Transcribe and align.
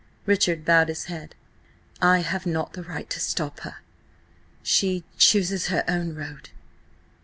Richard 0.25 0.65
bowed 0.65 0.87
his 0.87 1.03
head. 1.03 1.35
"I 2.01 2.21
have 2.21 2.47
not 2.47 2.73
the 2.73 2.81
right 2.81 3.07
to 3.11 3.19
stop 3.19 3.59
her. 3.59 3.75
She–chooses 4.63 5.67
her 5.67 5.83
own 5.87 6.15
road." 6.15 6.49